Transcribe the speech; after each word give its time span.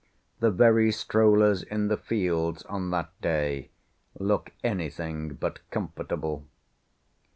The 0.39 0.49
very 0.49 0.91
strollers 0.91 1.61
in 1.61 1.87
the 1.87 1.95
fields 1.95 2.63
on 2.63 2.89
that 2.89 3.11
day 3.21 3.69
look 4.19 4.51
anything 4.63 5.35
but 5.35 5.59
comfortable. 5.69 6.47